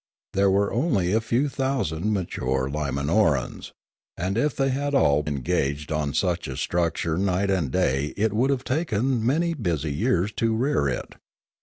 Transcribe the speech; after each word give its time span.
There 0.33 0.49
were 0.49 0.73
only 0.73 1.13
a 1.13 1.21
few 1.21 1.47
thousand 1.47 2.11
mature 2.11 2.67
Limanorans; 2.67 3.71
and 4.17 4.35
if 4.35 4.55
they 4.55 4.69
had 4.69 4.93
been 4.93 4.99
all 4.99 5.21
engaged 5.27 5.91
on 5.91 6.15
such 6.15 6.47
a 6.47 6.57
structure 6.57 7.19
night 7.19 7.51
and 7.51 7.69
day 7.71 8.15
it 8.17 8.33
would 8.33 8.49
have 8.49 8.63
taken 8.63 9.23
many 9.23 9.53
busy 9.53 9.93
years 9.93 10.31
to 10.37 10.55
rear 10.55 10.87
it. 10.89 11.17